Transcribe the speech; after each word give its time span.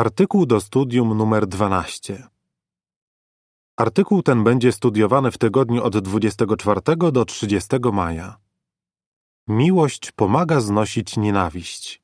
Artykuł 0.00 0.46
do 0.46 0.60
studium 0.60 1.16
numer 1.18 1.46
12. 1.46 2.28
Artykuł 3.76 4.22
ten 4.22 4.44
będzie 4.44 4.72
studiowany 4.72 5.30
w 5.30 5.38
tygodniu 5.38 5.82
od 5.84 5.98
24 5.98 6.80
do 7.12 7.24
30 7.24 7.68
maja. 7.92 8.36
Miłość 9.48 10.12
pomaga 10.12 10.60
znosić 10.60 11.16
nienawiść. 11.16 12.02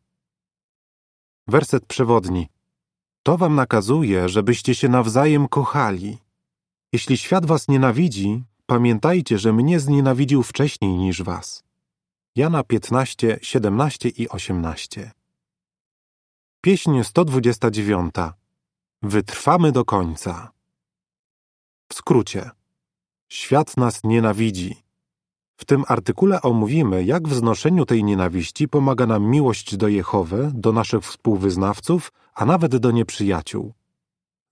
Werset 1.47 1.87
przewodni. 1.87 2.49
To 3.23 3.39
wam 3.39 3.55
nakazuje, 3.55 4.29
żebyście 4.29 4.75
się 4.75 4.89
nawzajem 4.89 5.49
kochali. 5.49 6.19
Jeśli 6.93 7.17
świat 7.17 7.47
was 7.47 7.69
nienawidzi, 7.69 8.45
pamiętajcie, 8.67 9.39
że 9.39 9.53
mnie 9.53 9.81
znienawidził 9.81 10.43
wcześniej 10.43 10.97
niż 10.97 11.23
was. 11.23 11.65
Jana 12.35 12.65
15, 12.65 13.39
17 13.43 14.09
i 14.09 14.29
18. 14.29 15.13
Pieśń 16.67 17.03
129. 17.03 18.15
Wytrwamy 19.03 19.73
do 19.73 19.85
końca. 19.85 20.51
W 21.89 21.95
skrócie. 21.95 22.51
Świat 23.29 23.77
nas 23.77 24.05
nienawidzi. 24.05 24.83
W 25.57 25.65
tym 25.65 25.85
artykule 25.89 26.43
omówimy, 26.43 27.05
jak 27.05 27.29
w 27.29 27.35
znoszeniu 27.35 27.87
tej 27.87 28.05
nienawiści 28.05 28.69
pomaga 28.69 29.07
nam 29.07 29.25
miłość 29.25 29.77
do 29.77 29.89
Jehowy, 29.89 30.51
do 30.55 30.73
naszych 30.73 31.03
współwyznawców, 31.03 32.13
a 32.35 32.45
nawet 32.47 32.77
do 32.77 32.91
nieprzyjaciół. 32.91 33.73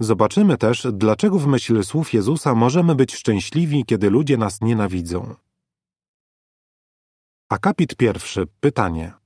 Zobaczymy 0.00 0.58
też, 0.58 0.86
dlaczego 0.92 1.38
w 1.38 1.46
myśl 1.46 1.82
słów 1.82 2.12
Jezusa 2.12 2.54
możemy 2.54 2.94
być 2.94 3.14
szczęśliwi, 3.14 3.84
kiedy 3.84 4.10
ludzie 4.10 4.36
nas 4.36 4.60
nienawidzą. 4.60 5.34
Akapit 7.48 7.96
pierwszy. 7.96 8.46
Pytanie. 8.60 9.23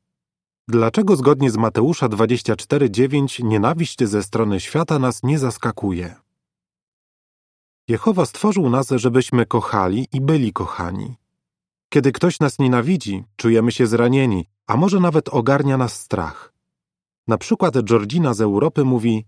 Dlaczego 0.71 1.17
zgodnie 1.17 1.51
z 1.51 1.57
Mateusza 1.57 2.09
24:9 2.09 3.45
nienawiść 3.45 4.05
ze 4.05 4.23
strony 4.23 4.61
świata 4.61 4.99
nas 4.99 5.23
nie 5.23 5.39
zaskakuje? 5.39 6.15
Jehowa 7.89 8.27
stworzył 8.27 8.71
nas, 8.71 8.89
żebyśmy 8.91 9.47
kochali 9.47 10.09
i 10.13 10.21
byli 10.21 10.53
kochani. 10.53 11.17
Kiedy 11.89 12.13
ktoś 12.13 12.41
nas 12.41 12.59
nienawidzi, 12.59 13.25
czujemy 13.37 13.73
się 13.73 13.87
zranieni, 13.87 14.47
a 14.67 14.77
może 14.77 15.01
nawet 15.01 15.29
ogarnia 15.29 15.77
nas 15.77 16.01
strach. 16.01 16.53
Na 17.27 17.39
przykład 17.39 17.75
Georgina 17.83 18.35
z 18.35 18.41
Europy 18.41 18.85
mówi: 18.85 19.25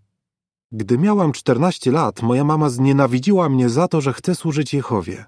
Gdy 0.73 0.99
miałam 0.99 1.33
14 1.33 1.91
lat, 1.93 2.23
moja 2.23 2.45
mama 2.45 2.71
znienawidziła 2.71 3.49
mnie 3.49 3.69
za 3.69 3.89
to, 3.89 4.01
że 4.01 4.13
chcę 4.13 4.35
służyć 4.35 4.75
Jehowie. 4.75 5.25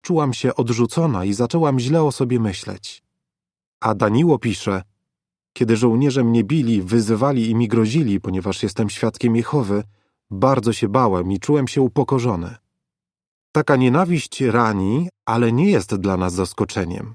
Czułam 0.00 0.34
się 0.34 0.54
odrzucona 0.54 1.24
i 1.24 1.32
zaczęłam 1.32 1.78
źle 1.78 2.02
o 2.02 2.12
sobie 2.12 2.40
myśleć. 2.40 3.02
A 3.80 3.94
Daniło 3.94 4.38
pisze: 4.38 4.82
Kiedy 5.56 5.76
żołnierze 5.76 6.24
mnie 6.24 6.44
bili, 6.44 6.82
wyzywali 6.82 7.50
i 7.50 7.54
mi 7.54 7.68
grozili, 7.68 8.20
ponieważ 8.20 8.62
jestem 8.62 8.90
świadkiem 8.90 9.36
Jehowy, 9.36 9.82
bardzo 10.30 10.72
się 10.72 10.88
bałem 10.88 11.32
i 11.32 11.38
czułem 11.38 11.68
się 11.68 11.82
upokorzony. 11.82 12.54
Taka 13.52 13.76
nienawiść 13.76 14.40
rani, 14.40 15.08
ale 15.24 15.52
nie 15.52 15.70
jest 15.70 15.94
dla 15.94 16.16
nas 16.16 16.32
zaskoczeniem. 16.32 17.14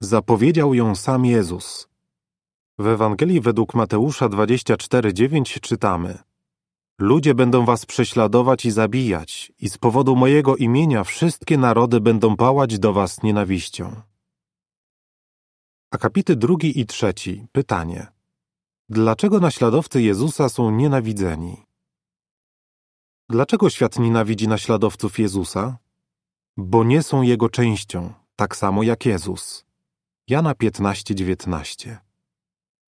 Zapowiedział 0.00 0.74
ją 0.74 0.94
sam 0.94 1.24
Jezus. 1.24 1.88
W 2.78 2.86
Ewangelii 2.86 3.40
według 3.40 3.74
Mateusza 3.74 4.28
24:9 4.28 5.60
czytamy: 5.60 6.18
Ludzie 6.98 7.34
będą 7.34 7.64
was 7.64 7.86
prześladować 7.86 8.64
i 8.64 8.70
zabijać, 8.70 9.52
i 9.58 9.68
z 9.68 9.78
powodu 9.78 10.16
mojego 10.16 10.56
imienia 10.56 11.04
wszystkie 11.04 11.58
narody 11.58 12.00
będą 12.00 12.36
pałać 12.36 12.78
do 12.78 12.92
was 12.92 13.22
nienawiścią. 13.22 14.13
Akapity 15.94 16.36
drugi 16.36 16.80
i 16.80 16.86
trzeci. 16.86 17.46
Pytanie. 17.52 18.06
Dlaczego 18.88 19.40
naśladowcy 19.40 20.02
Jezusa 20.02 20.48
są 20.48 20.70
nienawidzeni? 20.70 21.62
Dlaczego 23.28 23.70
świat 23.70 23.98
nienawidzi 23.98 24.48
naśladowców 24.48 25.18
Jezusa? 25.18 25.78
Bo 26.56 26.84
nie 26.84 27.02
są 27.02 27.22
Jego 27.22 27.48
częścią, 27.48 28.12
tak 28.36 28.56
samo 28.56 28.82
jak 28.82 29.06
Jezus. 29.06 29.64
Jana 30.28 30.54
15:19. 30.54 31.96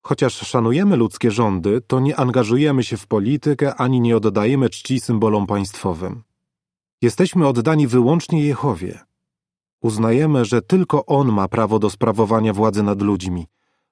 Chociaż 0.01 0.33
szanujemy 0.33 0.95
ludzkie 0.95 1.31
rządy, 1.31 1.81
to 1.81 1.99
nie 1.99 2.15
angażujemy 2.15 2.83
się 2.83 2.97
w 2.97 3.07
politykę 3.07 3.75
ani 3.75 4.01
nie 4.01 4.17
oddajemy 4.17 4.69
czci 4.69 4.99
symbolom 4.99 5.47
państwowym. 5.47 6.23
Jesteśmy 7.01 7.47
oddani 7.47 7.87
wyłącznie 7.87 8.43
Jehowie. 8.43 9.06
Uznajemy, 9.81 10.45
że 10.45 10.61
tylko 10.61 11.05
On 11.05 11.31
ma 11.31 11.47
prawo 11.47 11.79
do 11.79 11.89
sprawowania 11.89 12.53
władzy 12.53 12.83
nad 12.83 13.01
ludźmi, 13.01 13.47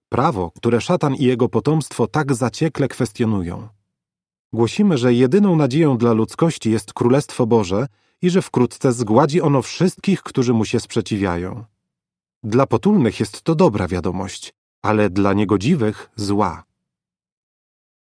prawo, 0.09 0.51
które 0.56 0.81
szatan 0.81 1.16
i 1.16 1.23
jego 1.23 1.50
potomstwo 1.50 2.07
tak 2.07 2.34
zaciekle 2.34 2.88
kwestionują. 2.88 3.68
Głosimy, 4.53 4.97
że 4.97 5.13
jedyną 5.13 5.56
nadzieją 5.56 5.97
dla 5.97 6.13
ludzkości 6.13 6.72
jest 6.72 6.94
Królestwo 6.94 7.47
Boże 7.47 7.88
i 8.22 8.29
że 8.29 8.41
wkrótce 8.41 8.91
zgładzi 8.91 9.41
ono 9.41 9.62
wszystkich, 9.62 10.23
którzy 10.23 10.53
mu 10.53 10.66
się 10.66 10.79
sprzeciwiają. 10.79 11.63
Dla 12.44 12.66
potulnych 12.67 13.19
jest 13.19 13.41
to 13.41 13.56
dobra 13.56 13.88
wiadomość, 13.88 14.53
ale 14.81 15.09
dla 15.09 15.34
niegodziwych 15.34 16.09
zła. 16.16 16.63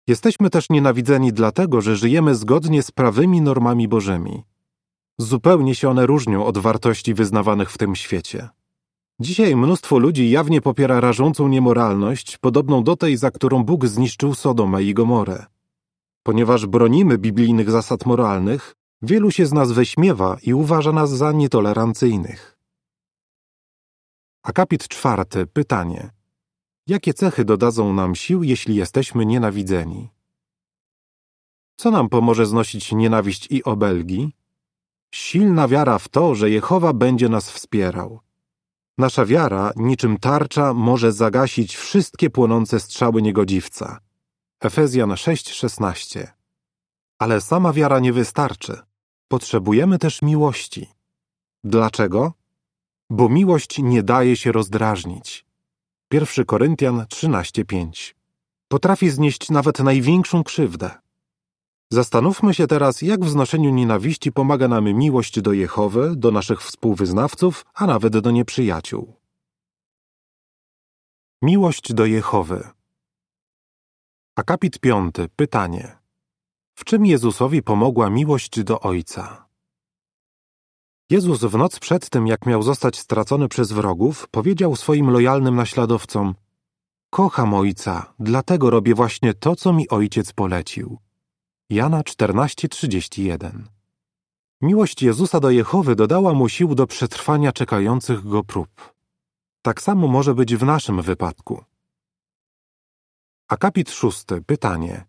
Jesteśmy 0.07 0.49
też 0.49 0.69
nienawidzeni 0.69 1.33
dlatego, 1.33 1.81
że 1.81 1.95
żyjemy 1.95 2.35
zgodnie 2.35 2.83
z 2.83 2.91
prawymi 2.91 3.41
normami 3.41 3.87
Bożymi. 3.87 4.43
Zupełnie 5.17 5.75
się 5.75 5.89
one 5.89 6.05
różnią 6.05 6.45
od 6.45 6.57
wartości 6.57 7.13
wyznawanych 7.13 7.71
w 7.71 7.77
tym 7.77 7.95
świecie. 7.95 8.49
Dzisiaj 9.19 9.55
mnóstwo 9.55 9.99
ludzi 9.99 10.29
jawnie 10.29 10.61
popiera 10.61 10.99
rażącą 10.99 11.47
niemoralność, 11.47 12.37
podobną 12.37 12.83
do 12.83 12.95
tej, 12.95 13.17
za 13.17 13.31
którą 13.31 13.63
Bóg 13.63 13.85
zniszczył 13.85 14.33
Sodomę 14.33 14.83
i 14.83 14.93
Gomorę. 14.93 15.45
Ponieważ 16.23 16.65
bronimy 16.65 17.17
biblijnych 17.17 17.71
zasad 17.71 18.05
moralnych, 18.05 18.75
wielu 19.01 19.31
się 19.31 19.45
z 19.45 19.53
nas 19.53 19.71
wyśmiewa 19.71 20.37
i 20.43 20.53
uważa 20.53 20.91
nas 20.91 21.09
za 21.09 21.31
nietolerancyjnych. 21.31 22.57
Akapit 24.43 24.87
czwarty. 24.87 25.47
Pytanie. 25.47 26.09
Jakie 26.87 27.13
cechy 27.13 27.45
dodadzą 27.45 27.93
nam 27.93 28.15
sił, 28.15 28.43
jeśli 28.43 28.75
jesteśmy 28.75 29.25
nienawidzeni? 29.25 30.09
Co 31.75 31.91
nam 31.91 32.09
pomoże 32.09 32.45
znosić 32.45 32.91
nienawiść 32.91 33.47
i 33.51 33.63
obelgi? 33.63 34.31
Silna 35.13 35.67
wiara 35.67 35.97
w 35.99 36.07
to, 36.09 36.35
że 36.35 36.49
Jehowa 36.49 36.93
będzie 36.93 37.29
nas 37.29 37.51
wspierał. 37.51 38.19
Nasza 38.97 39.25
wiara, 39.25 39.71
niczym 39.75 40.17
tarcza, 40.17 40.73
może 40.73 41.11
zagasić 41.11 41.75
wszystkie 41.75 42.29
płonące 42.29 42.79
strzały 42.79 43.21
niegodziwca. 43.21 43.99
Efezjan 44.61 45.09
6:16. 45.09 46.27
Ale 47.19 47.41
sama 47.41 47.73
wiara 47.73 47.99
nie 47.99 48.13
wystarczy. 48.13 48.77
Potrzebujemy 49.27 49.99
też 49.99 50.21
miłości. 50.21 50.87
Dlaczego? 51.63 52.33
Bo 53.09 53.29
miłość 53.29 53.79
nie 53.79 54.03
daje 54.03 54.35
się 54.35 54.51
rozdrażnić. 54.51 55.45
1 56.11 56.45
Koryntian 56.45 57.05
13:5. 57.09 58.15
Potrafi 58.67 59.09
znieść 59.09 59.49
nawet 59.49 59.79
największą 59.79 60.43
krzywdę. 60.43 61.04
Zastanówmy 61.89 62.53
się 62.53 62.67
teraz, 62.67 63.01
jak 63.01 63.25
w 63.25 63.29
znoszeniu 63.29 63.69
nienawiści 63.69 64.31
pomaga 64.31 64.67
nam 64.67 64.93
miłość 64.93 65.41
do 65.41 65.53
Jehowy, 65.53 66.13
do 66.15 66.31
naszych 66.31 66.61
współwyznawców, 66.61 67.65
a 67.73 67.85
nawet 67.85 68.17
do 68.17 68.31
nieprzyjaciół. 68.31 69.13
Miłość 71.41 71.93
do 71.93 72.05
Jehowy. 72.05 72.69
Akapit 74.35 74.79
piąty. 74.79 75.29
Pytanie. 75.35 75.97
W 76.75 76.85
czym 76.85 77.05
Jezusowi 77.05 77.63
pomogła 77.63 78.09
miłość 78.09 78.63
do 78.63 78.79
Ojca? 78.79 79.47
Jezus 81.09 81.39
w 81.39 81.57
noc 81.57 81.79
przed 81.79 82.09
tym, 82.09 82.27
jak 82.27 82.45
miał 82.45 82.63
zostać 82.63 82.99
stracony 82.99 83.47
przez 83.47 83.71
wrogów, 83.71 84.27
powiedział 84.27 84.75
swoim 84.75 85.09
lojalnym 85.09 85.55
naśladowcom: 85.55 86.35
Kocham 87.09 87.53
Ojca, 87.53 88.13
dlatego 88.19 88.69
robię 88.69 88.95
właśnie 88.95 89.33
to, 89.33 89.55
co 89.55 89.73
mi 89.73 89.89
Ojciec 89.89 90.33
polecił. 90.33 91.04
Jana 91.69 92.03
14:31. 92.03 93.63
Miłość 94.61 95.01
Jezusa 95.01 95.39
do 95.39 95.49
Jehowy 95.49 95.95
dodała 95.95 96.33
mu 96.33 96.49
sił 96.49 96.75
do 96.75 96.87
przetrwania 96.87 97.51
czekających 97.51 98.27
go 98.27 98.43
prób. 98.43 98.93
Tak 99.61 99.81
samo 99.81 100.07
może 100.07 100.35
być 100.35 100.55
w 100.55 100.63
naszym 100.63 101.01
wypadku. 101.01 101.63
Akapit 103.47 103.91
szósty. 103.91 104.41
Pytanie. 104.41 105.05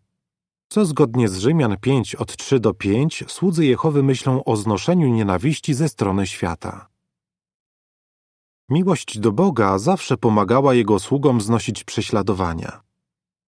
Co 0.68 0.84
zgodnie 0.84 1.28
z 1.28 1.38
Rzymian 1.38 1.76
5 1.80 2.14
od 2.14 2.36
3 2.36 2.60
do 2.60 2.74
5 2.74 3.24
słudzy 3.28 3.66
Jehowy 3.66 4.02
myślą 4.02 4.44
o 4.44 4.56
znoszeniu 4.56 5.08
nienawiści 5.08 5.74
ze 5.74 5.88
strony 5.88 6.26
świata? 6.26 6.88
Miłość 8.68 9.18
do 9.18 9.32
Boga 9.32 9.78
zawsze 9.78 10.16
pomagała 10.16 10.74
Jego 10.74 10.98
sługom 10.98 11.40
znosić 11.40 11.84
prześladowania. 11.84 12.85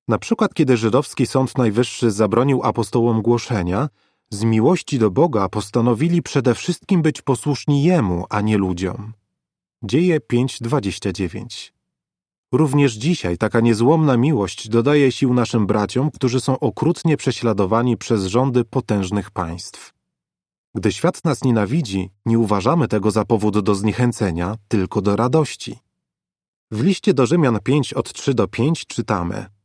Na 0.09 0.19
przykład, 0.19 0.55
kiedy 0.55 0.77
żydowski 0.77 1.27
Sąd 1.27 1.59
Najwyższy 1.59 2.11
zabronił 2.11 2.63
apostołom 2.63 3.23
głoszenia, 3.23 3.89
z 4.31 4.45
miłości 4.45 4.99
do 4.99 5.11
Boga 5.11 5.49
postanowili 5.49 6.23
przede 6.23 6.55
wszystkim 6.55 7.03
być 7.03 7.23
posłuszni 7.23 7.83
Jemu, 7.83 8.27
a 8.31 8.41
nie 8.41 8.59
ludziom. 8.59 9.13
Dzieje 9.83 10.21
5:29. 10.21 11.73
Również 12.53 12.95
dzisiaj 12.95 13.39
taka 13.39 13.61
niezłomna 13.61 14.17
miłość 14.17 14.69
dodaje 14.69 15.13
sił 15.13 15.35
naszym 15.35 15.67
braciom, 15.67 16.11
którzy 16.11 16.41
są 16.41 16.59
okrutnie 16.59 17.17
prześladowani 17.17 17.97
przez 17.97 18.27
rządy 18.27 18.65
potężnych 18.65 19.31
państw. 19.31 19.95
Gdy 20.75 20.93
świat 20.93 21.25
nas 21.25 21.45
nienawidzi, 21.45 22.11
nie 22.27 22.39
uważamy 22.39 22.89
tego 22.89 23.11
za 23.11 23.25
powód 23.25 23.59
do 23.59 23.75
zniechęcenia, 23.75 24.57
tylko 24.69 25.03
do 25.03 25.17
radości. 25.17 25.79
W 26.71 26.83
liście 26.85 27.15
do 27.15 27.27
Rzymian 27.27 27.59
5 27.65 27.93
od 27.93 28.13
3 28.13 28.35
do 28.35 28.49
5 28.49 28.87
czytamy 28.87 29.58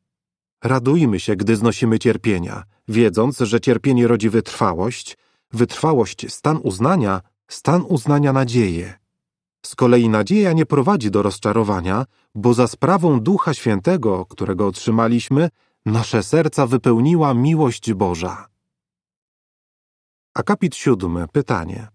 Radujmy 0.64 1.20
się, 1.20 1.36
gdy 1.36 1.56
znosimy 1.56 2.00
cierpienia, 2.00 2.64
wiedząc, 2.88 3.40
że 3.40 3.62
cierpienie 3.62 4.08
rodzi 4.08 4.30
wytrwałość, 4.30 5.18
wytrwałość 5.52 6.34
stan 6.34 6.60
uznania, 6.64 7.22
stan 7.48 7.84
uznania 7.88 8.34
nadzieję. 8.34 8.94
Z 9.66 9.76
kolei 9.76 10.10
nadzieja 10.10 10.54
nie 10.54 10.66
prowadzi 10.66 11.12
do 11.12 11.22
rozczarowania, 11.22 12.06
bo 12.36 12.54
za 12.54 12.68
sprawą 12.68 13.20
Ducha 13.20 13.54
Świętego, 13.54 14.26
którego 14.26 14.68
otrzymaliśmy, 14.68 15.50
nasze 15.86 16.24
serca 16.24 16.68
wypełniła 16.68 17.34
miłość 17.34 17.94
Boża. 17.94 18.48
Akapit 20.34 20.76
siódmy. 20.76 21.28
Pytanie. 21.32 21.88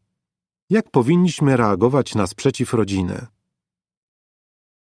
Jak 0.71 0.91
powinniśmy 0.91 1.57
reagować 1.57 2.15
na 2.15 2.27
sprzeciw 2.27 2.75
rodziny? 2.75 3.27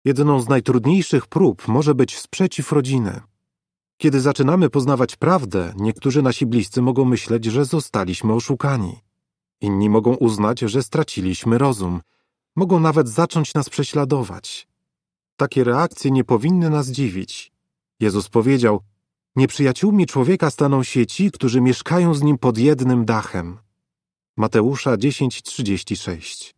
Jedną 0.04 0.40
z 0.40 0.48
najtrudniejszych 0.48 1.26
prób 1.26 1.68
może 1.68 1.94
być 1.94 2.18
sprzeciw 2.18 2.72
rodziny. 2.72 3.20
Kiedy 4.02 4.20
zaczynamy 4.20 4.70
poznawać 4.70 5.16
prawdę, 5.16 5.74
niektórzy 5.76 6.22
nasi 6.22 6.46
bliscy 6.46 6.82
mogą 6.82 7.04
myśleć, 7.04 7.44
że 7.44 7.64
zostaliśmy 7.64 8.32
oszukani. 8.32 8.96
Inni 9.60 9.90
mogą 9.90 10.14
uznać, 10.14 10.60
że 10.60 10.82
straciliśmy 10.82 11.58
rozum. 11.58 12.00
Mogą 12.56 12.80
nawet 12.80 13.08
zacząć 13.08 13.54
nas 13.54 13.70
prześladować. 13.70 14.68
Takie 15.36 15.64
reakcje 15.64 16.10
nie 16.10 16.24
powinny 16.24 16.70
nas 16.70 16.88
dziwić. 16.88 17.52
Jezus 18.00 18.28
powiedział: 18.28 18.80
Nieprzyjaciółmi 19.36 20.06
człowieka 20.06 20.50
staną 20.50 20.82
się 20.82 21.06
ci, 21.06 21.30
którzy 21.30 21.60
mieszkają 21.60 22.14
z 22.14 22.22
nim 22.22 22.38
pod 22.38 22.58
jednym 22.58 23.04
dachem. 23.04 23.58
Mateusza 24.36 24.96
10:36. 24.96 26.54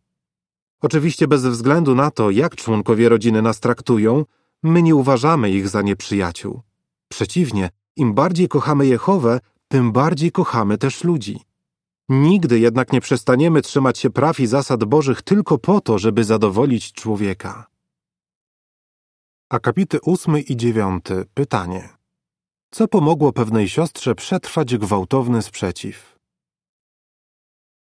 Oczywiście 0.81 1.27
bez 1.27 1.45
względu 1.45 1.95
na 1.95 2.11
to, 2.11 2.31
jak 2.31 2.55
członkowie 2.55 3.09
rodziny 3.09 3.41
nas 3.41 3.59
traktują, 3.59 4.25
my 4.63 4.81
nie 4.81 4.95
uważamy 4.95 5.51
ich 5.51 5.69
za 5.69 5.81
nieprzyjaciół. 5.81 6.61
Przeciwnie, 7.09 7.69
im 7.95 8.13
bardziej 8.13 8.47
kochamy 8.47 8.87
Jehowę, 8.87 9.39
tym 9.67 9.91
bardziej 9.91 10.31
kochamy 10.31 10.77
też 10.77 11.03
ludzi. 11.03 11.39
Nigdy 12.09 12.59
jednak 12.59 12.93
nie 12.93 13.01
przestaniemy 13.01 13.61
trzymać 13.61 13.97
się 13.97 14.09
praw 14.09 14.39
i 14.39 14.47
zasad 14.47 14.83
Bożych 14.83 15.21
tylko 15.21 15.57
po 15.57 15.81
to, 15.81 15.99
żeby 15.99 16.23
zadowolić 16.23 16.91
człowieka. 16.93 17.67
Akapity 19.49 19.99
ósmy 20.01 20.41
i 20.41 20.57
dziewiąty. 20.57 21.25
Pytanie. 21.33 21.89
Co 22.71 22.87
pomogło 22.87 23.33
pewnej 23.33 23.69
siostrze 23.69 24.15
przetrwać 24.15 24.77
gwałtowny 24.77 25.41
sprzeciw? 25.41 26.19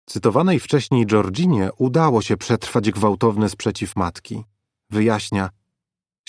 Cytowanej 0.07 0.61
wcześniej 0.61 1.07
Georginie 1.07 1.71
udało 1.77 2.23
się 2.23 2.37
przetrwać 2.37 2.91
gwałtowny 2.91 3.49
sprzeciw 3.49 3.97
matki. 3.97 4.45
Wyjaśnia, 4.91 5.51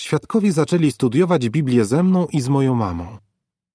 Świadkowie 0.00 0.52
zaczęli 0.52 0.92
studiować 0.92 1.48
Biblię 1.48 1.84
ze 1.84 2.02
mną 2.02 2.26
i 2.26 2.40
z 2.40 2.48
moją 2.48 2.74
mamą. 2.74 3.18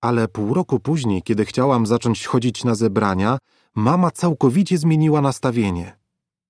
Ale 0.02 0.28
pół 0.28 0.54
roku 0.54 0.80
później, 0.80 1.22
kiedy 1.24 1.46
chciałam 1.46 1.86
zacząć 1.86 2.26
chodzić 2.26 2.64
na 2.64 2.76
zebrania, 2.76 3.38
mama 3.76 4.12
całkowicie 4.12 4.78
zmieniła 4.78 5.22
nastawienie. 5.22 5.98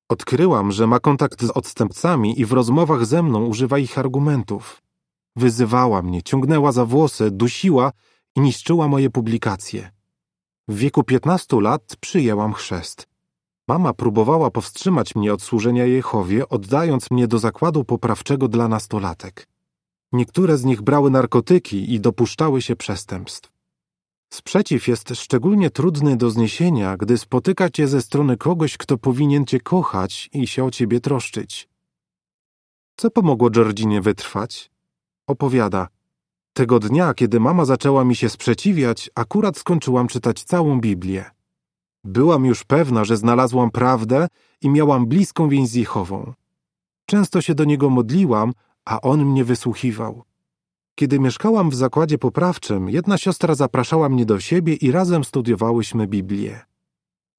Odkryłam, 0.09 0.71
że 0.71 0.87
ma 0.87 0.99
kontakt 0.99 1.43
z 1.43 1.49
odstępcami 1.49 2.39
i 2.39 2.45
w 2.45 2.51
rozmowach 2.51 3.05
ze 3.05 3.23
mną 3.23 3.45
używa 3.45 3.79
ich 3.79 3.97
argumentów. 3.99 4.81
Wyzywała 5.35 6.01
mnie, 6.01 6.23
ciągnęła 6.23 6.71
za 6.71 6.85
włosy, 6.85 7.31
dusiła 7.31 7.91
i 8.35 8.41
niszczyła 8.41 8.87
moje 8.87 9.09
publikacje. 9.09 9.91
W 10.67 10.75
wieku 10.75 11.03
piętnastu 11.03 11.59
lat 11.59 11.95
przyjęłam 11.99 12.53
chrzest. 12.53 13.07
Mama 13.67 13.93
próbowała 13.93 14.51
powstrzymać 14.51 15.15
mnie 15.15 15.33
od 15.33 15.41
służenia 15.41 15.85
Jehowie, 15.85 16.49
oddając 16.49 17.11
mnie 17.11 17.27
do 17.27 17.39
zakładu 17.39 17.83
poprawczego 17.83 18.47
dla 18.47 18.67
nastolatek. 18.67 19.54
Niektóre 20.15 20.57
z 20.57 20.65
nich 20.65 20.81
brały 20.81 21.11
narkotyki 21.11 21.93
i 21.93 21.99
dopuszczały 21.99 22.61
się 22.61 22.75
przestępstw. 22.75 23.51
Sprzeciw 24.33 24.87
jest 24.87 25.09
szczególnie 25.15 25.69
trudny 25.69 26.17
do 26.17 26.29
zniesienia, 26.29 26.97
gdy 26.97 27.17
spotyka 27.17 27.69
cię 27.69 27.87
ze 27.87 28.01
strony 28.01 28.37
kogoś, 28.37 28.77
kto 28.77 28.97
powinien 28.97 29.45
cię 29.45 29.59
kochać 29.59 30.29
i 30.33 30.47
się 30.47 30.63
o 30.63 30.71
ciebie 30.71 30.99
troszczyć. 30.99 31.69
Co 32.97 33.11
pomogło 33.11 33.49
Georginie 33.49 34.01
wytrwać? 34.01 34.71
Opowiada. 35.27 35.87
Tego 36.53 36.79
dnia, 36.79 37.13
kiedy 37.13 37.39
mama 37.39 37.65
zaczęła 37.65 38.05
mi 38.05 38.15
się 38.15 38.29
sprzeciwiać, 38.29 39.09
akurat 39.15 39.57
skończyłam 39.57 40.07
czytać 40.07 40.43
całą 40.43 40.81
Biblię. 40.81 41.25
Byłam 42.03 42.45
już 42.45 42.63
pewna, 42.63 43.05
że 43.05 43.17
znalazłam 43.17 43.71
prawdę 43.71 44.27
i 44.61 44.69
miałam 44.69 45.05
bliską 45.05 45.49
więź 45.49 45.69
z 45.69 45.73
Jehową. 45.73 46.33
Często 47.05 47.41
się 47.41 47.55
do 47.55 47.63
niego 47.63 47.89
modliłam, 47.89 48.53
a 48.85 49.01
on 49.01 49.25
mnie 49.25 49.43
wysłuchiwał. 49.43 50.23
Kiedy 50.95 51.19
mieszkałam 51.19 51.69
w 51.69 51.75
zakładzie 51.75 52.17
poprawczym, 52.17 52.89
jedna 52.89 53.17
siostra 53.17 53.55
zapraszała 53.55 54.09
mnie 54.09 54.25
do 54.25 54.39
siebie 54.39 54.73
i 54.73 54.91
razem 54.91 55.23
studiowałyśmy 55.23 56.07
Biblię. 56.07 56.65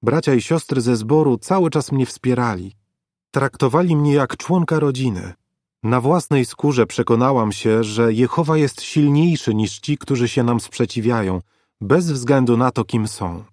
Bracia 0.01 0.33
i 0.33 0.41
siostry 0.41 0.81
ze 0.81 0.95
zboru 0.95 1.37
cały 1.37 1.69
czas 1.69 1.91
mnie 1.91 2.05
wspierali. 2.05 2.75
Traktowali 3.31 3.95
mnie 3.95 4.13
jak 4.13 4.37
członka 4.37 4.79
rodziny. 4.79 5.33
Na 5.83 6.01
własnej 6.01 6.45
skórze 6.45 6.85
przekonałam 6.85 7.51
się, 7.51 7.83
że 7.83 8.13
Jehowa 8.13 8.57
jest 8.57 8.81
silniejszy 8.81 9.55
niż 9.55 9.79
ci, 9.79 9.97
którzy 9.97 10.27
się 10.27 10.43
nam 10.43 10.59
sprzeciwiają, 10.59 11.41
bez 11.81 12.11
względu 12.11 12.57
na 12.57 12.71
to, 12.71 12.85
kim 12.85 13.07
są. 13.07 13.43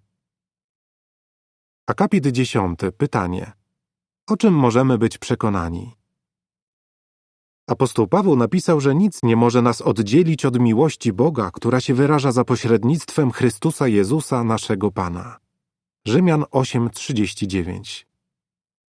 Akapit 1.86 2.26
dziesiąty. 2.26 2.92
Pytanie. 2.92 3.52
O 4.26 4.36
czym 4.36 4.54
możemy 4.54 4.98
być 4.98 5.18
przekonani? 5.18 5.92
Apostoł 7.66 8.06
Paweł 8.06 8.36
napisał, 8.36 8.80
że 8.80 8.94
nic 8.94 9.22
nie 9.22 9.36
może 9.36 9.62
nas 9.62 9.82
oddzielić 9.82 10.44
od 10.44 10.60
miłości 10.60 11.12
Boga, 11.12 11.50
która 11.50 11.80
się 11.80 11.94
wyraża 11.94 12.32
za 12.32 12.44
pośrednictwem 12.44 13.30
Chrystusa 13.30 13.88
Jezusa, 13.88 14.44
naszego 14.44 14.90
Pana. 14.90 15.36
Rzymian 16.06 16.42
8:39. 16.50 18.06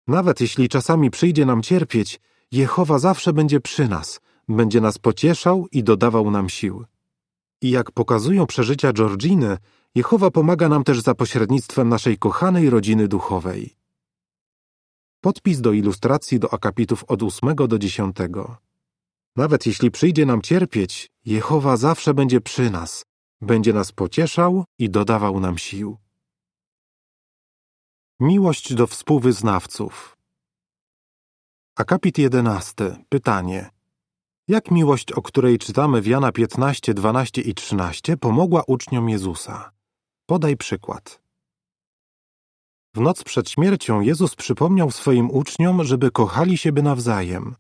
Nawet 0.08 0.42
jeśli 0.42 0.70
czasami 0.70 1.12
przyjdzie 1.12 1.46
nam 1.46 1.62
cierpieć, 1.62 2.20
Jehowa 2.52 3.00
zawsze 3.00 3.34
będzie 3.34 3.60
przy 3.60 3.88
nas, 3.88 4.22
będzie 4.50 4.82
nas 4.82 4.98
pocieszał 4.98 5.68
i 5.72 5.84
dodawał 5.84 6.32
nam 6.32 6.50
sił. 6.50 6.86
I 7.62 7.70
jak 7.70 7.92
pokazują 7.92 8.46
przeżycia 8.46 8.94
Georginy, 8.94 9.58
Jehowa 9.96 10.32
pomaga 10.32 10.70
nam 10.70 10.84
też 10.84 11.02
za 11.02 11.16
pośrednictwem 11.16 11.90
naszej 11.90 12.18
kochanej 12.18 12.70
rodziny 12.70 13.08
duchowej. 13.08 13.76
Podpis 15.24 15.62
do 15.62 15.72
ilustracji 15.74 16.40
do 16.40 16.54
akapitów 16.54 17.04
od 17.04 17.24
8 17.24 17.56
do 17.56 17.80
10. 17.80 18.16
Nawet 19.36 19.66
jeśli 19.66 19.92
przyjdzie 19.92 20.26
nam 20.26 20.42
cierpieć, 20.42 21.08
Jehowa 21.26 21.78
zawsze 21.78 22.14
będzie 22.14 22.42
przy 22.42 22.70
nas, 22.70 23.06
będzie 23.42 23.74
nas 23.74 23.92
pocieszał 23.92 24.66
i 24.80 24.90
dodawał 24.90 25.40
nam 25.40 25.58
sił. 25.58 25.98
Miłość 28.20 28.74
do 28.74 28.88
współwyznawców. 28.88 30.18
Akapit 31.76 32.18
11. 32.18 32.96
Pytanie. 33.10 33.70
Jak 34.48 34.72
miłość, 34.72 35.12
o 35.12 35.22
której 35.22 35.58
czytamy 35.58 36.02
w 36.02 36.08
Jana 36.08 36.32
15, 36.32 36.94
12 36.94 37.42
i 37.42 37.54
13, 37.54 38.18
pomogła 38.18 38.64
uczniom 38.68 39.10
Jezusa? 39.10 39.72
Podaj 40.26 40.58
przykład. 40.58 41.23
W 42.96 43.00
noc 43.00 43.24
przed 43.24 43.50
śmiercią 43.50 44.02
Jezus 44.02 44.36
przypomniał 44.36 44.92
swoim 44.92 45.32
uczniom, 45.32 45.84
żeby 45.84 46.12
kochali 46.12 46.58
siebie 46.58 46.82
nawzajem. 46.82 47.56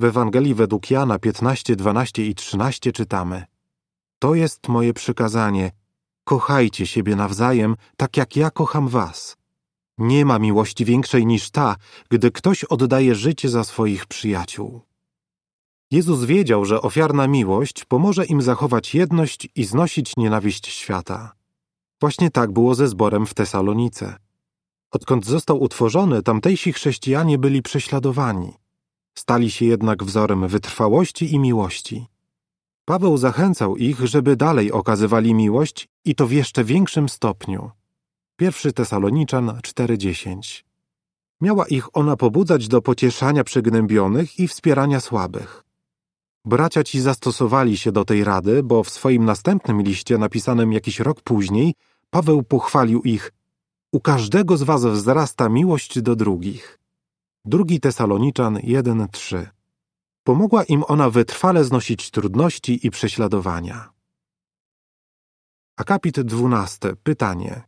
W 0.00 0.04
Ewangelii 0.04 0.54
według 0.54 0.90
Jana 0.90 1.18
15, 1.18 1.76
12 1.76 2.26
i 2.26 2.34
13 2.34 2.92
czytamy: 2.92 3.44
To 4.18 4.34
jest 4.34 4.68
moje 4.68 4.94
przykazanie: 4.94 5.70
kochajcie 6.24 6.86
siebie 6.86 7.16
nawzajem, 7.16 7.76
tak 7.96 8.16
jak 8.16 8.36
ja 8.36 8.50
kocham 8.50 8.88
was. 8.88 9.36
Nie 9.98 10.24
ma 10.24 10.38
miłości 10.38 10.84
większej 10.84 11.26
niż 11.26 11.50
ta, 11.50 11.76
gdy 12.10 12.30
ktoś 12.30 12.64
oddaje 12.64 13.14
życie 13.14 13.48
za 13.48 13.64
swoich 13.64 14.06
przyjaciół. 14.06 14.80
Jezus 15.90 16.24
wiedział, 16.24 16.64
że 16.64 16.82
ofiarna 16.82 17.28
miłość 17.28 17.84
pomoże 17.84 18.26
im 18.26 18.42
zachować 18.42 18.94
jedność 18.94 19.48
i 19.54 19.64
znosić 19.64 20.16
nienawiść 20.16 20.66
świata. 20.66 21.32
Właśnie 22.00 22.30
tak 22.30 22.52
było 22.52 22.74
ze 22.74 22.88
zborem 22.88 23.26
w 23.26 23.34
Tesalonice. 23.34 24.27
Odkąd 24.90 25.26
został 25.26 25.62
utworzony, 25.62 26.22
tamtejsi 26.22 26.72
chrześcijanie 26.72 27.38
byli 27.38 27.62
prześladowani. 27.62 28.52
Stali 29.18 29.50
się 29.50 29.64
jednak 29.64 30.04
wzorem 30.04 30.48
wytrwałości 30.48 31.34
i 31.34 31.38
miłości. 31.38 32.06
Paweł 32.84 33.16
zachęcał 33.16 33.76
ich, 33.76 34.06
żeby 34.06 34.36
dalej 34.36 34.72
okazywali 34.72 35.34
miłość 35.34 35.88
i 36.04 36.14
to 36.14 36.26
w 36.26 36.32
jeszcze 36.32 36.64
większym 36.64 37.08
stopniu. 37.08 37.70
Pierwszy 38.36 38.72
Tesaloniczan 38.72 39.46
4:10. 39.62 40.64
Miała 41.40 41.66
ich 41.66 41.96
ona 41.96 42.16
pobudzać 42.16 42.68
do 42.68 42.82
pocieszania 42.82 43.44
przygnębionych 43.44 44.38
i 44.38 44.48
wspierania 44.48 45.00
słabych. 45.00 45.64
Bracia 46.44 46.84
ci 46.84 47.00
zastosowali 47.00 47.76
się 47.76 47.92
do 47.92 48.04
tej 48.04 48.24
rady, 48.24 48.62
bo 48.62 48.82
w 48.82 48.90
swoim 48.90 49.24
następnym 49.24 49.82
liście, 49.82 50.18
napisanym 50.18 50.72
jakiś 50.72 51.00
rok 51.00 51.20
później, 51.20 51.74
Paweł 52.10 52.42
pochwalił 52.42 53.02
ich: 53.02 53.32
U 53.92 54.00
każdego 54.00 54.56
z 54.56 54.62
was 54.62 54.84
wzrasta 54.84 55.48
miłość 55.48 56.02
do 56.02 56.16
drugich. 56.16 56.78
Drugi 57.44 57.80
Tesaloniczan 57.80 58.54
1:3. 58.56 59.46
Pomogła 60.24 60.64
im 60.64 60.84
ona 60.88 61.10
wytrwale 61.10 61.64
znosić 61.64 62.10
trudności 62.10 62.86
i 62.86 62.90
prześladowania. 62.90 63.92
Akapit 65.76 66.20
12. 66.20 66.96
Pytanie. 66.96 67.62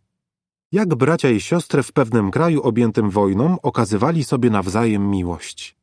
Jak 0.73 0.95
bracia 0.95 1.31
i 1.31 1.41
siostry 1.41 1.83
w 1.83 1.93
pewnym 1.93 2.31
kraju 2.31 2.63
objętym 2.63 3.11
wojną 3.11 3.61
okazywali 3.61 4.25
sobie 4.25 4.51
nawzajem 4.51 5.11
miłość? 5.11 5.77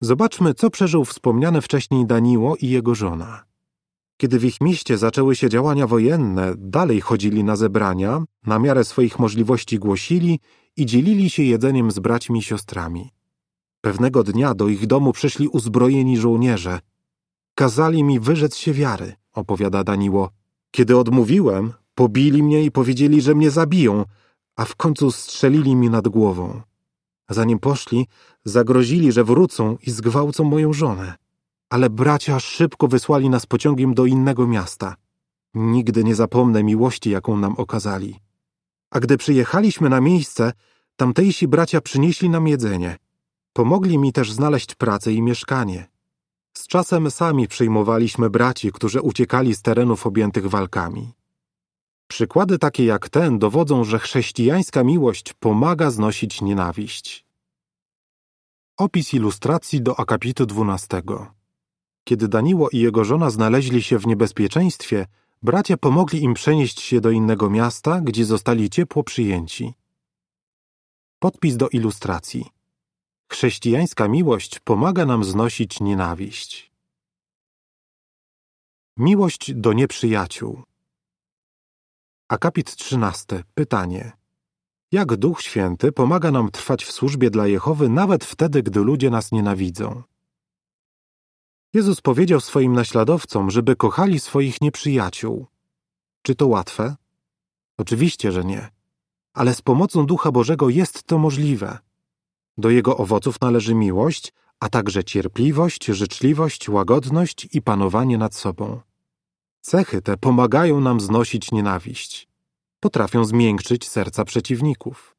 Zobaczmy, 0.00 0.54
co 0.54 0.70
przeżył 0.70 1.04
wspomniane 1.04 1.62
wcześniej 1.62 2.06
Daniło 2.06 2.56
i 2.56 2.68
jego 2.68 2.94
żona. 2.94 3.44
Kiedy 4.22 4.38
w 4.38 4.44
ich 4.44 4.60
mieście 4.60 4.98
zaczęły 4.98 5.36
się 5.36 5.48
działania 5.48 5.86
wojenne, 5.86 6.54
dalej 6.56 7.00
chodzili 7.00 7.44
na 7.44 7.56
zebrania, 7.56 8.24
na 8.46 8.58
miarę 8.58 8.84
swoich 8.84 9.18
możliwości 9.18 9.78
głosili 9.78 10.40
i 10.76 10.86
dzielili 10.86 11.30
się 11.30 11.42
jedzeniem 11.42 11.90
z 11.90 11.98
braćmi 11.98 12.38
i 12.38 12.42
siostrami. 12.42 13.10
Pewnego 13.80 14.24
dnia 14.24 14.54
do 14.54 14.68
ich 14.68 14.86
domu 14.86 15.12
przyszli 15.12 15.48
uzbrojeni 15.48 16.18
żołnierze. 16.18 16.80
Kazali 17.54 18.04
mi 18.04 18.20
wyrzec 18.20 18.56
się 18.56 18.72
wiary, 18.72 19.12
opowiada 19.32 19.84
Daniło. 19.84 20.30
Kiedy 20.70 20.96
odmówiłem, 20.96 21.72
pobili 21.94 22.42
mnie 22.42 22.64
i 22.64 22.70
powiedzieli, 22.70 23.20
że 23.20 23.34
mnie 23.34 23.50
zabiją, 23.50 24.04
a 24.56 24.64
w 24.64 24.76
końcu 24.76 25.10
strzelili 25.10 25.76
mi 25.76 25.90
nad 25.90 26.08
głową. 26.08 26.62
Zanim 27.30 27.58
poszli, 27.58 28.06
zagrozili, 28.44 29.12
że 29.12 29.24
wrócą 29.24 29.76
i 29.86 29.90
zgwałcą 29.90 30.44
moją 30.44 30.72
żonę. 30.72 31.21
Ale 31.72 31.90
bracia 31.90 32.40
szybko 32.40 32.88
wysłali 32.88 33.30
nas 33.30 33.46
pociągiem 33.46 33.94
do 33.94 34.06
innego 34.06 34.46
miasta. 34.46 34.96
Nigdy 35.54 36.04
nie 36.04 36.14
zapomnę 36.14 36.64
miłości, 36.64 37.10
jaką 37.10 37.36
nam 37.36 37.54
okazali. 37.56 38.20
A 38.90 39.00
gdy 39.00 39.16
przyjechaliśmy 39.16 39.88
na 39.88 40.00
miejsce, 40.00 40.52
tamtejsi 40.96 41.48
bracia 41.48 41.80
przynieśli 41.80 42.30
nam 42.30 42.48
jedzenie. 42.48 42.96
Pomogli 43.52 43.98
mi 43.98 44.12
też 44.12 44.32
znaleźć 44.32 44.74
pracę 44.74 45.12
i 45.12 45.22
mieszkanie. 45.22 45.88
Z 46.56 46.66
czasem 46.66 47.10
sami 47.10 47.48
przyjmowaliśmy 47.48 48.30
braci, 48.30 48.72
którzy 48.72 49.00
uciekali 49.00 49.54
z 49.54 49.62
terenów 49.62 50.06
objętych 50.06 50.46
walkami. 50.46 51.12
Przykłady 52.06 52.58
takie 52.58 52.84
jak 52.84 53.08
ten 53.08 53.38
dowodzą, 53.38 53.84
że 53.84 53.98
chrześcijańska 53.98 54.84
miłość 54.84 55.32
pomaga 55.32 55.90
znosić 55.90 56.42
nienawiść. 56.42 57.24
Opis 58.76 59.14
ilustracji 59.14 59.82
do 59.82 60.00
akapitu 60.00 60.46
12. 60.46 61.02
Kiedy 62.04 62.28
Daniło 62.28 62.70
i 62.70 62.78
jego 62.78 63.04
żona 63.04 63.30
znaleźli 63.30 63.82
się 63.82 63.98
w 63.98 64.06
niebezpieczeństwie, 64.06 65.06
bracia 65.42 65.76
pomogli 65.76 66.22
im 66.22 66.34
przenieść 66.34 66.80
się 66.80 67.00
do 67.00 67.10
innego 67.10 67.50
miasta, 67.50 68.00
gdzie 68.00 68.24
zostali 68.24 68.70
ciepło 68.70 69.04
przyjęci. 69.04 69.74
Podpis 71.18 71.56
do 71.56 71.68
ilustracji. 71.68 72.44
Chrześcijańska 73.28 74.08
miłość 74.08 74.60
pomaga 74.60 75.06
nam 75.06 75.24
znosić 75.24 75.80
nienawiść. 75.80 76.72
Miłość 78.96 79.54
do 79.54 79.72
nieprzyjaciół. 79.72 80.62
Akapit 82.28 82.76
13. 82.76 83.44
Pytanie. 83.54 84.12
Jak 84.92 85.16
Duch 85.16 85.42
Święty 85.42 85.92
pomaga 85.92 86.30
nam 86.30 86.50
trwać 86.50 86.84
w 86.84 86.92
służbie 86.92 87.30
dla 87.30 87.46
Jehowy 87.46 87.88
nawet 87.88 88.24
wtedy, 88.24 88.62
gdy 88.62 88.80
ludzie 88.80 89.10
nas 89.10 89.32
nienawidzą? 89.32 90.02
Jezus 91.74 92.00
powiedział 92.00 92.40
swoim 92.40 92.72
naśladowcom, 92.72 93.50
żeby 93.50 93.76
kochali 93.76 94.20
swoich 94.20 94.60
nieprzyjaciół. 94.60 95.46
Czy 96.22 96.34
to 96.34 96.46
łatwe? 96.46 96.96
Oczywiście, 97.78 98.32
że 98.32 98.44
nie. 98.44 98.70
Ale 99.34 99.54
z 99.54 99.62
pomocą 99.62 100.06
Ducha 100.06 100.32
Bożego 100.32 100.68
jest 100.68 101.02
to 101.02 101.18
możliwe. 101.18 101.78
Do 102.58 102.70
jego 102.70 102.96
owoców 102.96 103.40
należy 103.40 103.74
miłość, 103.74 104.32
a 104.60 104.68
także 104.68 105.04
cierpliwość, 105.04 105.84
życzliwość, 105.84 106.68
łagodność 106.68 107.48
i 107.52 107.62
panowanie 107.62 108.18
nad 108.18 108.34
sobą. 108.34 108.80
Cechy 109.60 110.02
te 110.02 110.16
pomagają 110.16 110.80
nam 110.80 111.00
znosić 111.00 111.52
nienawiść. 111.52 112.28
Potrafią 112.80 113.24
zmiękczyć 113.24 113.88
serca 113.88 114.24
przeciwników. 114.24 115.16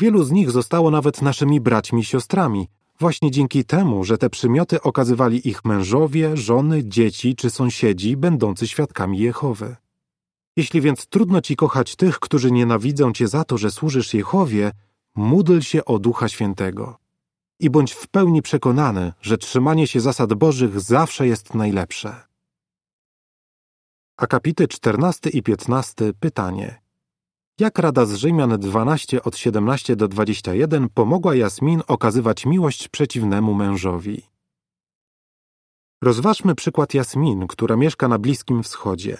Wielu 0.00 0.24
z 0.24 0.30
nich 0.30 0.50
zostało 0.50 0.90
nawet 0.90 1.22
naszymi 1.22 1.60
braćmi 1.60 2.00
i 2.00 2.04
siostrami, 2.04 2.68
właśnie 3.00 3.30
dzięki 3.30 3.64
temu, 3.64 4.04
że 4.04 4.18
te 4.18 4.30
przymioty 4.30 4.82
okazywali 4.82 5.48
ich 5.48 5.64
mężowie, 5.64 6.36
żony, 6.36 6.84
dzieci 6.84 7.36
czy 7.36 7.50
sąsiedzi, 7.50 8.16
będący 8.16 8.68
świadkami 8.68 9.18
Jehowy. 9.18 9.76
Jeśli 10.56 10.80
więc 10.80 11.06
trudno 11.06 11.40
ci 11.40 11.56
kochać 11.56 11.96
tych, 11.96 12.18
którzy 12.18 12.50
nienawidzą 12.50 13.12
cię 13.12 13.28
za 13.28 13.44
to, 13.44 13.58
że 13.58 13.70
służysz 13.70 14.14
Jehowie, 14.14 14.72
módl 15.14 15.60
się 15.60 15.84
o 15.84 15.98
Ducha 15.98 16.28
Świętego. 16.28 16.98
I 17.60 17.70
bądź 17.70 17.92
w 17.92 18.08
pełni 18.08 18.42
przekonany, 18.42 19.12
że 19.20 19.38
trzymanie 19.38 19.86
się 19.86 20.00
zasad 20.00 20.34
Bożych 20.34 20.80
zawsze 20.80 21.26
jest 21.26 21.54
najlepsze. 21.54 22.32
Akapity 24.16 24.68
14 24.68 25.30
i 25.30 25.42
15 25.42 26.12
pytanie. 26.20 26.81
Jak 27.62 27.78
Rada 27.78 28.06
z 28.06 28.14
Rzymian 28.14 28.58
12 28.58 29.22
od 29.22 29.36
17 29.36 29.96
do 29.96 30.08
21 30.08 30.88
pomogła 30.88 31.34
Jasmin 31.34 31.82
okazywać 31.86 32.46
miłość 32.46 32.88
przeciwnemu 32.88 33.54
mężowi? 33.54 34.22
Rozważmy 36.02 36.54
przykład 36.54 36.94
Jasmin, 36.94 37.46
która 37.46 37.76
mieszka 37.76 38.08
na 38.08 38.18
Bliskim 38.18 38.62
Wschodzie. 38.62 39.18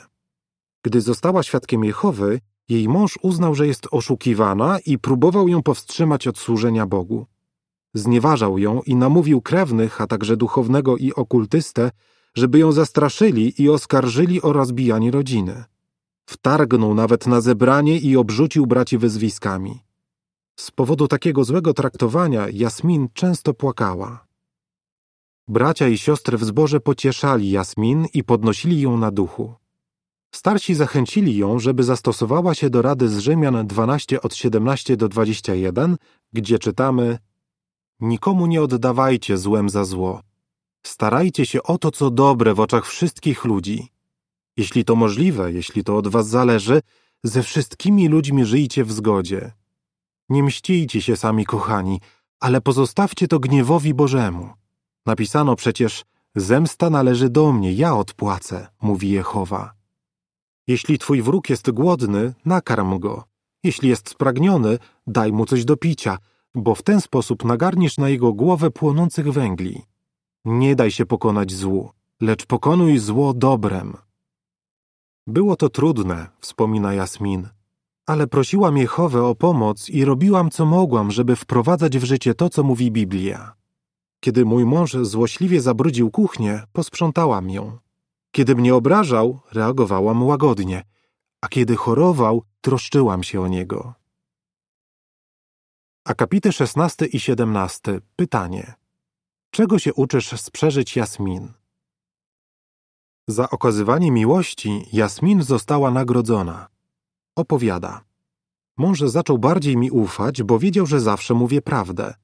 Gdy 0.84 1.00
została 1.00 1.42
świadkiem 1.42 1.84
Jehowy, 1.84 2.40
jej 2.68 2.88
mąż 2.88 3.18
uznał, 3.22 3.54
że 3.54 3.66
jest 3.66 3.88
oszukiwana 3.90 4.78
i 4.86 4.98
próbował 4.98 5.48
ją 5.48 5.62
powstrzymać 5.62 6.26
od 6.28 6.38
służenia 6.38 6.86
Bogu. 6.86 7.26
Znieważał 7.94 8.58
ją 8.58 8.82
i 8.86 8.96
namówił 8.96 9.40
krewnych, 9.40 10.00
a 10.00 10.06
także 10.06 10.36
duchownego 10.36 10.96
i 10.96 11.12
okultystę, 11.14 11.90
żeby 12.34 12.58
ją 12.58 12.72
zastraszyli 12.72 13.62
i 13.62 13.70
oskarżyli 13.70 14.42
o 14.42 14.52
rozbijanie 14.52 15.10
rodziny. 15.10 15.64
Wtargnął 16.32 16.94
nawet 16.94 17.26
na 17.26 17.40
zebranie 17.40 17.98
i 17.98 18.16
obrzucił 18.16 18.66
braci 18.66 18.98
wyzwiskami. 18.98 19.80
Z 20.56 20.70
powodu 20.70 21.08
takiego 21.08 21.44
złego 21.44 21.74
traktowania 21.74 22.46
Jasmin 22.52 23.08
często 23.14 23.54
płakała. 23.54 24.26
Bracia 25.48 25.88
i 25.88 25.98
siostry 25.98 26.38
w 26.38 26.44
zborze 26.44 26.80
pocieszali 26.80 27.50
Jasmin 27.50 28.06
i 28.14 28.24
podnosili 28.24 28.80
ją 28.80 28.96
na 28.96 29.10
duchu. 29.10 29.54
Starsi 30.34 30.74
zachęcili 30.74 31.36
ją, 31.36 31.58
żeby 31.58 31.82
zastosowała 31.82 32.54
się 32.54 32.70
do 32.70 32.82
rady 32.82 33.08
z 33.08 33.18
Rzymian 33.18 33.66
12 33.66 34.22
od 34.22 34.34
17 34.34 34.96
do 34.96 35.08
21, 35.08 35.96
gdzie 36.32 36.58
czytamy 36.58 37.18
Nikomu 38.00 38.46
nie 38.46 38.62
oddawajcie 38.62 39.38
złem 39.38 39.70
za 39.70 39.84
zło. 39.84 40.20
Starajcie 40.86 41.46
się 41.46 41.62
o 41.62 41.78
to, 41.78 41.90
co 41.90 42.10
dobre 42.10 42.54
w 42.54 42.60
oczach 42.60 42.86
wszystkich 42.86 43.44
ludzi. 43.44 43.91
Jeśli 44.56 44.84
to 44.84 44.96
możliwe, 44.96 45.52
jeśli 45.52 45.84
to 45.84 45.96
od 45.96 46.08
was 46.08 46.28
zależy, 46.28 46.80
ze 47.24 47.42
wszystkimi 47.42 48.08
ludźmi 48.08 48.44
żyjcie 48.44 48.84
w 48.84 48.92
zgodzie. 48.92 49.52
Nie 50.28 50.42
mścijcie 50.42 51.02
się 51.02 51.16
sami, 51.16 51.44
kochani, 51.44 52.00
ale 52.40 52.60
pozostawcie 52.60 53.28
to 53.28 53.38
gniewowi 53.38 53.94
Bożemu. 53.94 54.50
Napisano 55.06 55.56
przecież, 55.56 56.04
zemsta 56.34 56.90
należy 56.90 57.30
do 57.30 57.52
mnie, 57.52 57.72
ja 57.72 57.96
odpłacę, 57.96 58.68
mówi 58.82 59.10
Jehowa. 59.10 59.72
Jeśli 60.66 60.98
twój 60.98 61.22
wróg 61.22 61.50
jest 61.50 61.70
głodny, 61.70 62.34
nakarm 62.44 62.98
go. 62.98 63.24
Jeśli 63.64 63.88
jest 63.88 64.08
spragniony, 64.08 64.78
daj 65.06 65.32
mu 65.32 65.46
coś 65.46 65.64
do 65.64 65.76
picia, 65.76 66.18
bo 66.54 66.74
w 66.74 66.82
ten 66.82 67.00
sposób 67.00 67.44
nagarniesz 67.44 67.98
na 67.98 68.08
jego 68.08 68.32
głowę 68.32 68.70
płonących 68.70 69.32
węgli. 69.32 69.82
Nie 70.44 70.76
daj 70.76 70.90
się 70.90 71.06
pokonać 71.06 71.52
złu, 71.52 71.90
lecz 72.20 72.46
pokonuj 72.46 72.98
zło 72.98 73.34
dobrem. 73.34 73.96
Było 75.26 75.56
to 75.56 75.68
trudne, 75.68 76.26
wspomina 76.40 76.94
Jasmin, 76.94 77.48
ale 78.06 78.26
prosiłam 78.26 78.76
Jehowę 78.76 79.24
o 79.24 79.34
pomoc 79.34 79.88
i 79.88 80.04
robiłam 80.04 80.50
co 80.50 80.66
mogłam, 80.66 81.10
żeby 81.10 81.36
wprowadzać 81.36 81.98
w 81.98 82.04
życie 82.04 82.34
to, 82.34 82.48
co 82.48 82.62
mówi 82.62 82.90
Biblia. 82.90 83.54
Kiedy 84.20 84.44
mój 84.44 84.64
mąż 84.64 84.92
złośliwie 84.92 85.60
zabrudził 85.60 86.10
kuchnię, 86.10 86.62
posprzątałam 86.72 87.50
ją. 87.50 87.78
Kiedy 88.30 88.54
mnie 88.54 88.74
obrażał, 88.74 89.40
reagowałam 89.52 90.22
łagodnie, 90.22 90.82
a 91.40 91.48
kiedy 91.48 91.76
chorował, 91.76 92.42
troszczyłam 92.60 93.22
się 93.22 93.40
o 93.40 93.48
niego. 93.48 93.94
Akapity 96.04 96.52
16 96.52 97.06
i 97.06 97.20
17. 97.20 98.00
Pytanie. 98.16 98.74
Czego 99.50 99.78
się 99.78 99.94
uczysz 99.94 100.40
z 100.40 100.50
przeżyć 100.50 100.96
Jasmin? 100.96 101.52
Za 103.28 103.50
okazywanie 103.50 104.10
miłości 104.10 104.86
Jasmin 104.92 105.42
została 105.42 105.90
nagrodzona. 105.90 106.66
Opowiada. 107.36 108.04
Mąż 108.76 109.00
zaczął 109.00 109.38
bardziej 109.38 109.76
mi 109.76 109.90
ufać, 109.90 110.42
bo 110.42 110.58
wiedział, 110.58 110.86
że 110.86 111.00
zawsze 111.00 111.34
mówię 111.34 111.62
prawdę. 111.62 112.14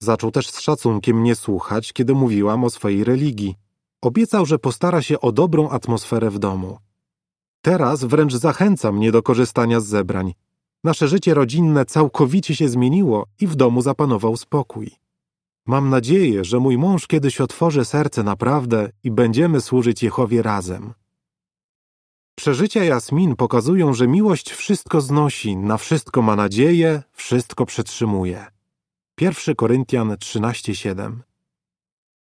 Zaczął 0.00 0.30
też 0.30 0.50
z 0.50 0.60
szacunkiem 0.60 1.20
mnie 1.20 1.34
słuchać, 1.34 1.92
kiedy 1.92 2.14
mówiłam 2.14 2.64
o 2.64 2.70
swojej 2.70 3.04
religii. 3.04 3.54
Obiecał, 4.02 4.46
że 4.46 4.58
postara 4.58 5.02
się 5.02 5.20
o 5.20 5.32
dobrą 5.32 5.68
atmosferę 5.68 6.30
w 6.30 6.38
domu. 6.38 6.78
Teraz 7.62 8.04
wręcz 8.04 8.34
zachęca 8.34 8.92
mnie 8.92 9.12
do 9.12 9.22
korzystania 9.22 9.80
z 9.80 9.86
zebrań. 9.86 10.34
Nasze 10.84 11.08
życie 11.08 11.34
rodzinne 11.34 11.84
całkowicie 11.84 12.56
się 12.56 12.68
zmieniło 12.68 13.26
i 13.40 13.46
w 13.46 13.56
domu 13.56 13.82
zapanował 13.82 14.36
spokój. 14.36 14.90
Mam 15.70 15.90
nadzieję, 15.90 16.44
że 16.44 16.58
mój 16.58 16.78
mąż 16.78 17.06
kiedyś 17.06 17.40
otworzy 17.40 17.84
serce 17.84 18.22
naprawdę 18.22 18.90
i 19.04 19.10
będziemy 19.10 19.60
służyć 19.60 20.02
Jehowie 20.02 20.42
razem. 20.42 20.94
Przeżycia 22.34 22.84
Jasmin 22.84 23.36
pokazują, 23.36 23.94
że 23.94 24.08
miłość 24.08 24.52
wszystko 24.52 25.00
znosi, 25.00 25.56
na 25.56 25.76
wszystko 25.76 26.22
ma 26.22 26.36
nadzieję, 26.36 27.02
wszystko 27.12 27.66
przetrzymuje. 27.66 28.46
1 29.20 29.54
Koryntian 29.54 30.10
13:7 30.12 31.16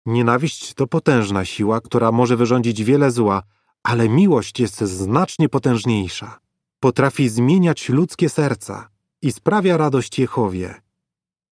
Nienawiść 0.07 0.75
to 0.75 0.87
potężna 0.87 1.45
siła, 1.45 1.81
która 1.81 2.13
może 2.13 2.37
wyrządzić 2.37 2.85
wiele 2.85 3.11
zła, 3.11 3.43
ale 3.83 4.09
miłość 4.09 4.61
jest 4.61 4.81
znacznie 4.81 5.49
potężniejsza. 5.49 6.39
Potrafi 6.81 7.29
zmieniać 7.29 7.89
ludzkie 7.89 8.29
serca 8.29 8.89
i 9.23 9.33
sprawia 9.33 9.77
radość 9.77 10.19
Jehowie. 10.19 10.83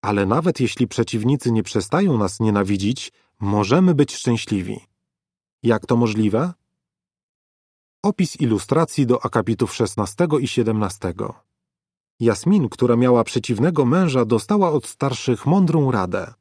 Ale 0.03 0.27
nawet 0.27 0.61
jeśli 0.61 0.89
przeciwnicy 0.89 1.53
nie 1.53 1.63
przestają 1.63 2.19
nas 2.19 2.41
nienawidzić, 2.41 3.13
możemy 3.41 3.95
być 3.95 4.15
szczęśliwi. 4.15 4.81
Jak 5.63 5.87
to 5.87 5.97
możliwe? 5.97 6.53
Opis 8.03 8.41
ilustracji 8.41 9.07
do 9.07 9.25
akapitów 9.25 9.75
16 9.75 10.29
i 10.41 10.49
17. 10.49 11.15
Jasmin, 12.21 12.69
która 12.69 12.97
miała 12.97 13.25
przeciwnego 13.25 13.85
męża, 13.85 14.25
dostała 14.25 14.73
od 14.73 14.87
starszych 14.87 15.47
mądrą 15.47 15.91
radę. 15.91 16.35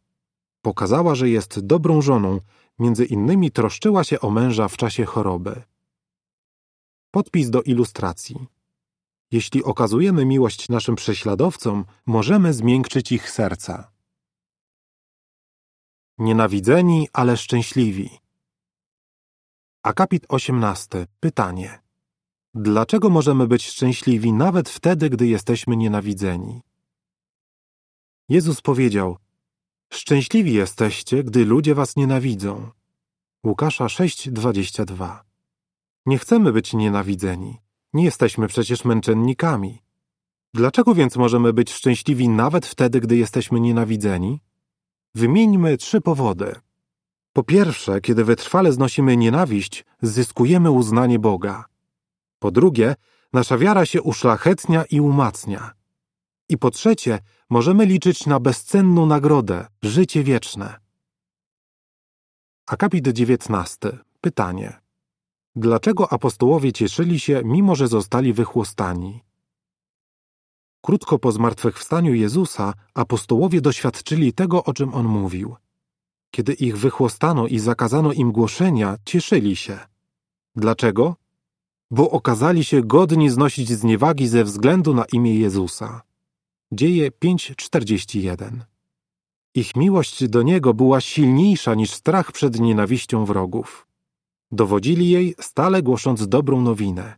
Pokazała, 0.62 1.16
że 1.16 1.30
jest 1.30 1.60
dobrą 1.60 2.02
żoną, 2.02 2.40
między 2.80 3.06
innymi 3.06 3.52
troszczyła 3.52 4.04
się 4.04 4.20
o 4.20 4.30
męża 4.30 4.68
w 4.68 4.78
czasie 4.78 5.06
choroby. 5.06 5.62
Podpis 7.12 7.50
do 7.50 7.62
ilustracji. 7.62 8.48
Jeśli 9.32 9.64
okazujemy 9.64 10.26
miłość 10.26 10.70
naszym 10.70 10.96
prześladowcom, 10.96 11.86
możemy 12.06 12.54
zmiękczyć 12.54 13.12
ich 13.12 13.32
serca. 13.32 13.92
Nienawidzeni, 16.18 17.08
ale 17.14 17.38
szczęśliwi. 17.38 18.10
Akapit 19.84 20.26
18. 20.30 21.08
Pytanie. 21.20 21.80
Dlaczego 22.54 23.10
możemy 23.10 23.48
być 23.48 23.68
szczęśliwi 23.68 24.34
nawet 24.34 24.70
wtedy, 24.70 25.10
gdy 25.10 25.28
jesteśmy 25.28 25.78
nienawidzeni? 25.78 26.62
Jezus 28.30 28.62
powiedział: 28.62 29.18
Szczęśliwi 29.94 30.54
jesteście, 30.54 31.24
gdy 31.24 31.46
ludzie 31.46 31.76
was 31.76 31.96
nienawidzą. 31.96 32.72
Łukasza 33.44 33.86
6:22. 33.86 35.24
Nie 36.06 36.18
chcemy 36.18 36.54
być 36.54 36.74
nienawidzeni. 36.74 37.58
Nie 37.94 38.04
jesteśmy 38.04 38.48
przecież 38.48 38.86
męczennikami. 38.86 39.82
Dlaczego 40.54 40.96
więc 40.96 41.16
możemy 41.16 41.54
być 41.54 41.74
szczęśliwi 41.74 42.30
nawet 42.30 42.66
wtedy, 42.66 43.00
gdy 43.00 43.18
jesteśmy 43.18 43.60
nienawidzeni? 43.60 44.42
Wymieńmy 45.16 45.78
trzy 45.78 46.02
powody. 46.02 46.56
Po 47.34 47.44
pierwsze, 47.44 48.02
kiedy 48.02 48.24
wytrwale 48.24 48.72
znosimy 48.72 49.18
nienawiść, 49.18 49.86
zyskujemy 50.02 50.72
uznanie 50.72 51.20
Boga. 51.20 51.66
Po 52.40 52.52
drugie, 52.52 52.96
nasza 53.34 53.58
wiara 53.58 53.86
się 53.86 54.02
uszlachetnia 54.02 54.84
i 54.86 55.00
umacnia. 55.02 55.72
I 56.50 56.58
po 56.58 56.72
trzecie, 56.72 57.20
możemy 57.50 57.86
liczyć 57.86 58.26
na 58.26 58.40
bezcenną 58.40 59.06
nagrodę 59.06 59.68
życie 59.84 60.24
wieczne. 60.24 60.80
Akapit 62.68 63.08
19. 63.08 64.00
Pytanie. 64.22 64.89
Dlaczego 65.60 66.14
apostołowie 66.14 66.74
cieszyli 66.74 67.20
się, 67.20 67.42
mimo 67.46 67.76
że 67.76 67.88
zostali 67.88 68.34
wychłostani? 68.34 69.20
Krótko 70.82 71.20
po 71.20 71.32
zmartwychwstaniu 71.32 72.14
Jezusa 72.14 72.74
apostołowie 72.94 73.62
doświadczyli 73.62 74.34
tego, 74.34 74.64
o 74.64 74.74
czym 74.74 74.94
on 74.94 75.06
mówił. 75.06 75.56
Kiedy 76.32 76.54
ich 76.54 76.78
wychłostano 76.78 77.48
i 77.48 77.60
zakazano 77.60 78.14
im 78.14 78.32
głoszenia, 78.32 78.98
cieszyli 79.06 79.56
się. 79.56 79.80
Dlaczego? 80.56 81.16
Bo 81.92 82.12
okazali 82.12 82.64
się 82.64 82.82
godni 82.84 83.30
znosić 83.30 83.70
zniewagi 83.70 84.28
ze 84.28 84.44
względu 84.44 84.94
na 84.94 85.06
imię 85.14 85.36
Jezusa. 85.36 86.02
Dzieje 86.72 87.12
5:41. 87.12 88.60
Ich 89.56 89.76
miłość 89.76 90.28
do 90.28 90.42
Niego 90.42 90.74
była 90.74 91.02
silniejsza 91.02 91.76
niż 91.76 91.92
strach 91.92 92.32
przed 92.32 92.60
nienawiścią 92.60 93.26
wrogów. 93.26 93.89
Dowodzili 94.52 95.10
jej, 95.10 95.36
stale 95.40 95.82
głosząc 95.82 96.28
dobrą 96.28 96.62
nowinę. 96.62 97.16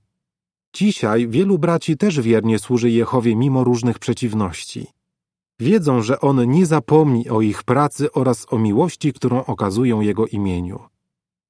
Dzisiaj 0.73 1.27
wielu 1.27 1.59
braci 1.59 1.97
też 1.97 2.21
wiernie 2.21 2.59
służy 2.59 2.89
Jehowie 2.89 3.35
mimo 3.35 3.63
różnych 3.63 3.99
przeciwności. 3.99 4.87
Wiedzą, 5.59 6.01
że 6.01 6.19
On 6.19 6.49
nie 6.49 6.65
zapomni 6.65 7.29
o 7.29 7.41
ich 7.41 7.63
pracy 7.63 8.11
oraz 8.11 8.53
o 8.53 8.59
miłości, 8.59 9.13
którą 9.13 9.45
okazują 9.45 10.01
Jego 10.01 10.27
imieniu. 10.27 10.79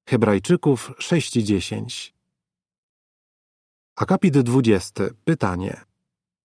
Hebrajczyków 0.08 0.90
6:10 0.98 2.12
Akapit 3.96 4.38
20. 4.38 5.04
Pytanie. 5.24 5.80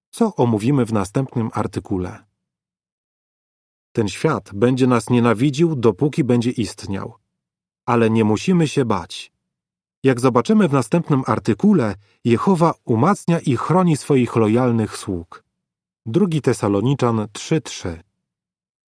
Co 0.10 0.36
omówimy 0.36 0.86
w 0.86 0.94
następnym 0.94 1.50
artykule? 1.54 2.24
Ten 3.92 4.08
świat 4.08 4.50
będzie 4.54 4.88
nas 4.88 5.10
nienawidził, 5.10 5.76
dopóki 5.76 6.24
będzie 6.24 6.52
istniał 6.52 7.27
ale 7.88 8.10
nie 8.10 8.24
musimy 8.24 8.68
się 8.68 8.86
bać. 8.86 9.32
Jak 10.04 10.20
zobaczymy 10.20 10.68
w 10.68 10.74
następnym 10.74 11.24
artykule, 11.26 11.96
Jehowa 12.26 12.74
umacnia 12.86 13.40
i 13.40 13.58
chroni 13.58 13.98
swoich 13.98 14.36
lojalnych 14.36 14.98
sług. 14.98 15.44
Drugi 16.06 16.42
Tesaloniczan 16.42 17.28
3:3 17.34 17.98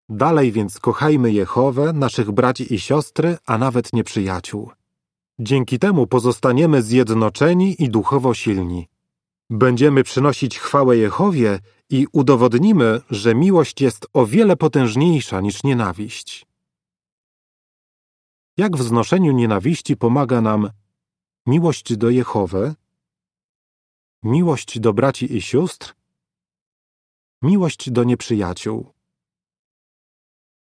Dalej 0.09 0.51
więc 0.51 0.79
kochajmy 0.79 1.31
Jehowę, 1.31 1.93
naszych 1.93 2.31
braci 2.31 2.73
i 2.73 2.79
siostry, 2.79 3.37
a 3.45 3.57
nawet 3.57 3.93
nieprzyjaciół. 3.93 4.71
Dzięki 5.39 5.79
temu 5.79 6.07
pozostaniemy 6.07 6.81
zjednoczeni 6.81 7.83
i 7.83 7.89
duchowo 7.89 8.33
silni. 8.33 8.87
Będziemy 9.49 10.03
przynosić 10.03 10.59
chwałę 10.59 10.97
Jehowie 10.97 11.59
i 11.89 12.07
udowodnimy, 12.11 13.01
że 13.09 13.35
miłość 13.35 13.81
jest 13.81 14.07
o 14.13 14.25
wiele 14.25 14.55
potężniejsza 14.55 15.41
niż 15.41 15.63
nienawiść. 15.63 16.48
Jak 18.59 18.77
w 18.77 18.81
znoszeniu 18.81 19.31
nienawiści 19.31 19.97
pomaga 19.97 20.41
nam 20.41 20.69
miłość 21.45 21.97
do 21.97 22.09
Jehowy, 22.09 22.75
miłość 24.23 24.79
do 24.79 24.93
braci 24.93 25.35
i 25.35 25.41
sióstr, 25.41 25.95
miłość 27.41 27.91
do 27.91 28.03
nieprzyjaciół. 28.03 28.93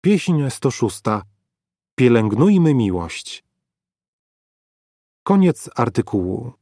Pieśń 0.02 0.50
106. 0.50 1.02
Pielęgnujmy 1.96 2.74
miłość. 2.74 3.44
Koniec 5.24 5.70
artykułu. 5.76 6.54